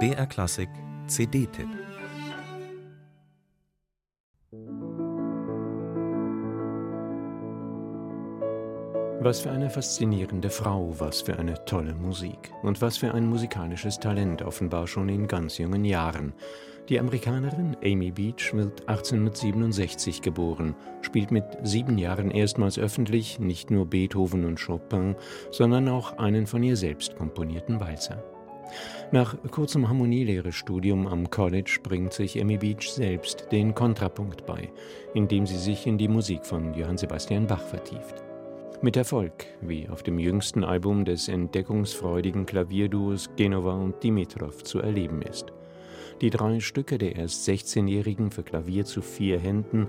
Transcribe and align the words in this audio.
BR 0.00 0.26
Klassik 0.26 0.68
CD-Tipp 1.06 1.68
Was 9.24 9.40
für 9.40 9.50
eine 9.50 9.70
faszinierende 9.70 10.50
Frau, 10.50 10.94
was 10.98 11.22
für 11.22 11.38
eine 11.38 11.54
tolle 11.64 11.94
Musik 11.94 12.52
und 12.62 12.82
was 12.82 12.98
für 12.98 13.14
ein 13.14 13.26
musikalisches 13.26 13.98
Talent 13.98 14.42
offenbar 14.42 14.86
schon 14.86 15.08
in 15.08 15.26
ganz 15.26 15.56
jungen 15.56 15.86
Jahren. 15.86 16.34
Die 16.90 17.00
Amerikanerin 17.00 17.74
Amy 17.82 18.10
Beach 18.10 18.52
wird 18.52 18.86
1867 18.86 20.20
geboren, 20.20 20.74
spielt 21.00 21.30
mit 21.30 21.44
sieben 21.62 21.96
Jahren 21.96 22.30
erstmals 22.30 22.78
öffentlich 22.78 23.38
nicht 23.38 23.70
nur 23.70 23.86
Beethoven 23.86 24.44
und 24.44 24.60
Chopin, 24.60 25.16
sondern 25.50 25.88
auch 25.88 26.18
einen 26.18 26.46
von 26.46 26.62
ihr 26.62 26.76
selbst 26.76 27.16
komponierten 27.16 27.80
Walzer. 27.80 28.22
Nach 29.10 29.34
kurzem 29.50 29.88
Harmonielehre-Studium 29.88 31.06
am 31.06 31.30
College 31.30 31.78
bringt 31.82 32.12
sich 32.12 32.38
Amy 32.38 32.58
Beach 32.58 32.92
selbst 32.92 33.46
den 33.50 33.74
Kontrapunkt 33.74 34.44
bei, 34.44 34.68
indem 35.14 35.46
sie 35.46 35.56
sich 35.56 35.86
in 35.86 35.96
die 35.96 36.08
Musik 36.08 36.44
von 36.44 36.74
Johann 36.74 36.98
Sebastian 36.98 37.46
Bach 37.46 37.62
vertieft. 37.62 38.22
Mit 38.84 38.98
Erfolg, 38.98 39.46
wie 39.62 39.88
auf 39.88 40.02
dem 40.02 40.18
jüngsten 40.18 40.62
Album 40.62 41.06
des 41.06 41.28
entdeckungsfreudigen 41.28 42.44
Klavierduos 42.44 43.30
Genova 43.34 43.72
und 43.72 44.04
Dimitrov 44.04 44.62
zu 44.62 44.78
erleben 44.78 45.22
ist. 45.22 45.54
Die 46.20 46.28
drei 46.28 46.60
Stücke 46.60 46.98
der 46.98 47.16
erst 47.16 47.48
16-Jährigen 47.48 48.30
für 48.30 48.42
Klavier 48.42 48.84
zu 48.84 49.00
vier 49.00 49.38
Händen, 49.38 49.86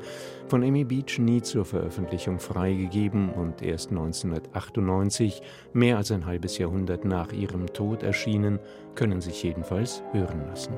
von 0.47 0.63
Amy 0.63 0.85
Beach 0.85 1.19
nie 1.19 1.41
zur 1.41 1.65
Veröffentlichung 1.65 2.39
freigegeben 2.39 3.31
und 3.31 3.61
erst 3.61 3.89
1998, 3.89 5.41
mehr 5.73 5.97
als 5.97 6.11
ein 6.11 6.25
halbes 6.25 6.57
Jahrhundert 6.57 7.03
nach 7.03 7.33
ihrem 7.33 7.67
Tod 7.67 8.01
erschienen, 8.01 8.59
können 8.95 9.19
sich 9.19 9.43
jedenfalls 9.43 10.03
hören 10.13 10.47
lassen. 10.47 10.71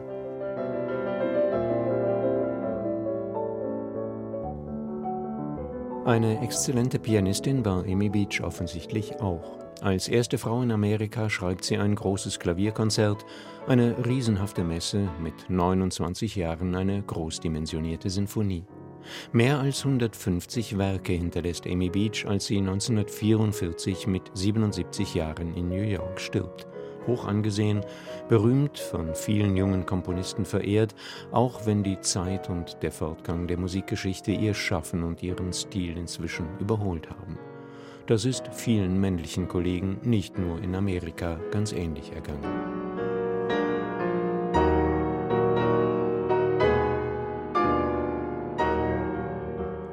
Eine 6.08 6.42
exzellente 6.42 7.00
Pianistin 7.00 7.66
war 7.66 7.84
Amy 7.84 8.08
Beach 8.08 8.40
offensichtlich 8.42 9.20
auch. 9.20 9.58
Als 9.82 10.08
erste 10.08 10.38
Frau 10.38 10.62
in 10.62 10.72
Amerika 10.72 11.30
schreibt 11.30 11.66
sie 11.66 11.78
ein 11.78 11.96
großes 11.96 12.40
Klavierkonzert, 12.40 13.26
eine 13.68 13.94
riesenhafte 14.06 14.64
Messe, 14.64 15.10
mit 15.22 15.34
29 15.50 16.38
Jahren 16.38 16.76
eine 16.76 17.02
großdimensionierte 17.02 18.10
Sinfonie. 18.10 18.64
Mehr 19.34 19.60
als 19.60 19.84
150 19.84 20.78
Werke 20.78 21.12
hinterlässt 21.12 21.68
Amy 21.68 21.90
Beach, 21.90 22.26
als 22.26 22.46
sie 22.46 22.60
1944 22.60 24.08
mit 24.08 24.32
77 24.34 25.14
Jahren 25.14 25.54
in 25.56 25.68
New 25.68 25.84
York 25.84 26.22
stirbt 26.22 26.68
hoch 27.08 27.26
angesehen, 27.26 27.82
berühmt, 28.30 28.78
von 28.78 29.16
vielen 29.16 29.58
jungen 29.58 29.86
Komponisten 29.86 30.46
verehrt, 30.46 30.94
auch 31.32 31.66
wenn 31.66 31.84
die 31.84 32.00
Zeit 32.02 32.50
und 32.50 32.84
der 32.84 32.92
Fortgang 32.92 33.48
der 33.48 33.58
Musikgeschichte 33.58 34.32
ihr 34.32 34.54
Schaffen 34.54 35.04
und 35.04 35.24
ihren 35.24 35.54
Stil 35.54 35.98
inzwischen 35.98 36.48
überholt 36.60 37.10
haben. 37.10 37.40
Das 38.06 38.26
ist 38.26 38.48
vielen 38.52 39.02
männlichen 39.02 39.48
Kollegen 39.48 40.00
nicht 40.04 40.38
nur 40.38 40.62
in 40.62 40.76
Amerika 40.76 41.40
ganz 41.52 41.74
ähnlich 41.74 42.12
ergangen. 42.14 42.78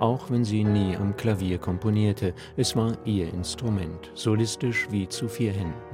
auch 0.05 0.31
wenn 0.31 0.45
sie 0.45 0.65
nie 0.65 0.97
am 0.97 1.17
Klavier 1.17 1.59
komponierte, 1.59 2.35
es 2.57 2.77
war 2.77 2.92
ihr 3.05 3.33
Instrument, 3.33 4.11
solistisch 4.15 4.87
wie 4.91 5.09
zu 5.09 5.29
vier 5.29 5.53
Händen. 5.53 5.94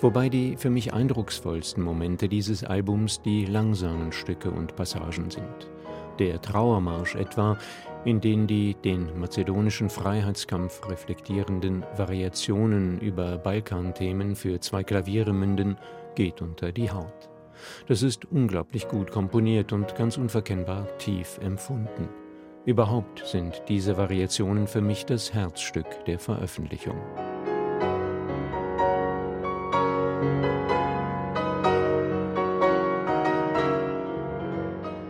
Wobei 0.00 0.28
die 0.28 0.56
für 0.56 0.70
mich 0.70 0.92
eindrucksvollsten 0.92 1.82
Momente 1.82 2.28
dieses 2.28 2.64
Albums 2.64 3.22
die 3.22 3.44
langsamen 3.44 4.12
Stücke 4.12 4.50
und 4.50 4.76
Passagen 4.76 5.30
sind. 5.30 5.70
Der 6.18 6.40
Trauermarsch 6.42 7.14
etwa, 7.14 7.58
in 8.04 8.20
den 8.20 8.46
die 8.46 8.74
den 8.74 9.18
mazedonischen 9.18 9.88
Freiheitskampf 9.88 10.88
reflektierenden 10.88 11.84
Variationen 11.96 13.00
über 13.00 13.38
Balkanthemen 13.38 14.34
für 14.34 14.60
zwei 14.60 14.82
Klaviere 14.82 15.32
münden, 15.32 15.76
geht 16.14 16.42
unter 16.42 16.72
die 16.72 16.90
Haut. 16.90 17.28
Das 17.86 18.02
ist 18.02 18.24
unglaublich 18.24 18.88
gut 18.88 19.10
komponiert 19.10 19.72
und 19.72 19.94
ganz 19.96 20.16
unverkennbar 20.16 20.86
tief 20.98 21.38
empfunden. 21.42 22.08
Überhaupt 22.64 23.26
sind 23.26 23.62
diese 23.68 23.96
Variationen 23.96 24.66
für 24.66 24.80
mich 24.80 25.06
das 25.06 25.32
Herzstück 25.32 26.04
der 26.06 26.18
Veröffentlichung. 26.18 27.00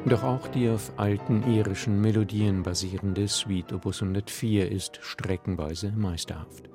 Doch 0.08 0.22
auch 0.22 0.48
die 0.48 0.70
auf 0.70 0.90
alten 0.96 1.42
irischen 1.42 2.00
Melodien 2.00 2.62
basierende 2.62 3.28
Suite 3.28 3.74
Opus 3.74 4.00
104 4.00 4.72
ist 4.72 4.98
streckenweise 5.02 5.92
meisterhaft. 5.94 6.70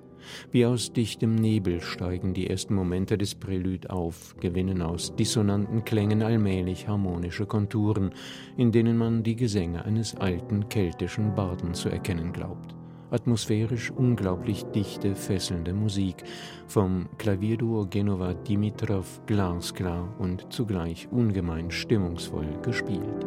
Wie 0.51 0.67
aus 0.67 0.94
dichtem 0.94 1.33
Nebel 1.33 1.81
steigen 1.81 2.35
die 2.35 2.47
ersten 2.47 2.75
Momente 2.75 3.17
des 3.17 3.33
Prälude 3.33 3.89
auf, 3.89 4.35
gewinnen 4.39 4.83
aus 4.83 5.16
dissonanten 5.16 5.83
Klängen 5.83 6.21
allmählich 6.21 6.88
harmonische 6.88 7.47
Konturen, 7.47 8.13
in 8.55 8.71
denen 8.71 8.97
man 8.97 9.23
die 9.23 9.35
Gesänge 9.35 9.83
eines 9.83 10.15
alten 10.15 10.69
keltischen 10.69 11.33
Barden 11.33 11.73
zu 11.73 11.89
erkennen 11.89 12.33
glaubt 12.33 12.75
atmosphärisch 13.13 13.91
unglaublich 13.91 14.63
dichte, 14.66 15.16
fesselnde 15.16 15.74
Musik, 15.74 16.24
vom 16.68 17.07
Klavierduo 17.18 17.85
Genova 17.85 18.34
Dimitrov 18.34 19.22
glasklar 19.25 20.13
und 20.19 20.51
zugleich 20.51 21.07
ungemein 21.12 21.72
stimmungsvoll 21.72 22.47
gespielt. 22.63 23.25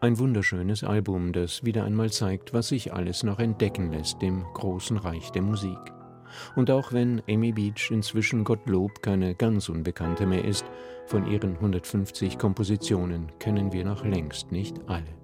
Ein 0.00 0.18
wunderschönes 0.18 0.84
Album, 0.84 1.32
das 1.32 1.64
wieder 1.64 1.84
einmal 1.84 2.12
zeigt, 2.12 2.52
was 2.52 2.68
sich 2.68 2.92
alles 2.92 3.22
noch 3.22 3.38
entdecken 3.38 3.90
lässt 3.90 4.22
im 4.22 4.44
großen 4.52 4.98
Reich 4.98 5.30
der 5.30 5.40
Musik. 5.40 5.78
Und 6.56 6.70
auch 6.70 6.92
wenn 6.92 7.22
Amy 7.28 7.52
Beach 7.52 7.90
inzwischen 7.90 8.44
Gottlob 8.44 9.02
keine 9.02 9.34
ganz 9.34 9.68
Unbekannte 9.68 10.26
mehr 10.26 10.44
ist, 10.44 10.64
von 11.06 11.30
ihren 11.30 11.54
150 11.56 12.38
Kompositionen 12.38 13.32
kennen 13.38 13.72
wir 13.72 13.84
noch 13.84 14.04
längst 14.04 14.52
nicht 14.52 14.76
alle. 14.86 15.23